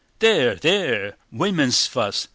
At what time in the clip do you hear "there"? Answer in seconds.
0.17-0.55, 0.55-1.15